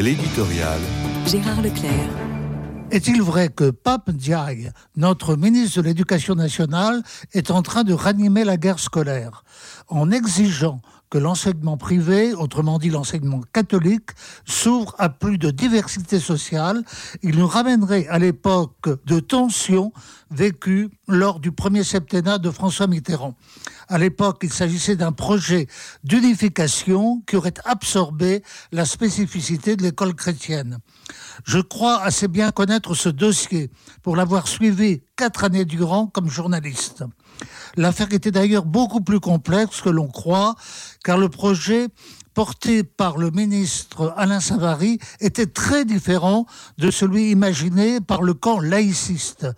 [0.00, 0.78] L'éditorial.
[1.26, 2.08] Gérard Leclerc.
[2.92, 8.44] Est-il vrai que Pape Ndiaye, notre ministre de l'Éducation nationale, est en train de ranimer
[8.44, 9.42] la guerre scolaire?
[9.88, 10.80] En exigeant
[11.10, 14.10] que l'enseignement privé, autrement dit l'enseignement catholique,
[14.44, 16.82] s'ouvre à plus de diversité sociale.
[17.22, 19.92] Il nous ramènerait à l'époque de tensions
[20.30, 23.34] vécues lors du premier septennat de François Mitterrand.
[23.88, 25.66] À l'époque, il s'agissait d'un projet
[26.04, 30.78] d'unification qui aurait absorbé la spécificité de l'école chrétienne.
[31.44, 33.70] Je crois assez bien connaître ce dossier
[34.02, 37.04] pour l'avoir suivi quatre années durant comme journaliste.
[37.76, 40.54] L'affaire était d'ailleurs beaucoup plus complexe que l'on croit,
[41.04, 41.88] car le projet
[42.34, 46.46] porté par le ministre Alain Savary était très différent
[46.78, 49.48] de celui imaginé par le camp laïciste.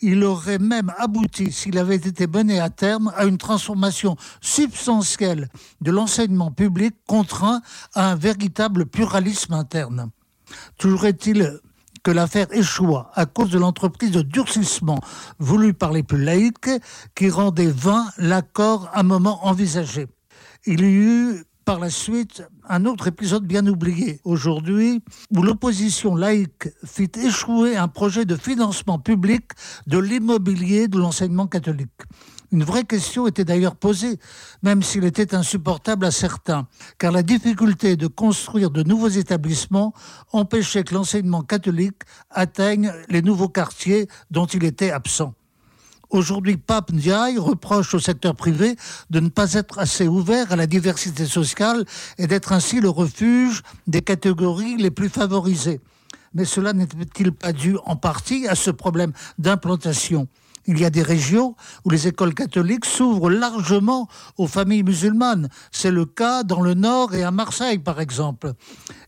[0.00, 5.48] Il aurait même abouti, s'il avait été mené à terme, à une transformation substantielle
[5.80, 7.62] de l'enseignement public contraint
[7.94, 10.10] à un véritable pluralisme interne.
[10.76, 11.60] Toujours est-il
[12.08, 14.98] que l'affaire échoua à cause de l'entreprise de durcissement
[15.38, 16.70] voulue par les plus laïcs
[17.14, 20.06] qui rendait vain l'accord à un moment envisagé.
[20.64, 25.02] Il y eut par la suite un autre épisode bien oublié aujourd'hui
[25.36, 29.50] où l'opposition laïque fit échouer un projet de financement public
[29.86, 32.00] de l'immobilier de l'enseignement catholique.
[32.52, 34.18] Une vraie question était d'ailleurs posée,
[34.62, 39.92] même s'il était insupportable à certains, car la difficulté de construire de nouveaux établissements
[40.32, 45.34] empêchait que l'enseignement catholique atteigne les nouveaux quartiers dont il était absent.
[46.10, 48.76] Aujourd'hui, Pape Ndiaye reproche au secteur privé
[49.10, 51.84] de ne pas être assez ouvert à la diversité sociale
[52.16, 55.80] et d'être ainsi le refuge des catégories les plus favorisées.
[56.32, 60.28] Mais cela n'est-il pas dû en partie à ce problème d'implantation?
[60.68, 65.48] Il y a des régions où les écoles catholiques s'ouvrent largement aux familles musulmanes.
[65.72, 68.52] C'est le cas dans le Nord et à Marseille, par exemple.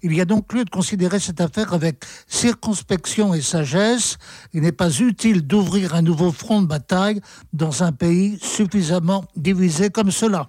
[0.03, 4.17] Il y a donc lieu de considérer cette affaire avec circonspection et sagesse.
[4.55, 7.21] Il n'est pas utile d'ouvrir un nouveau front de bataille
[7.53, 10.39] dans un pays suffisamment divisé comme cela.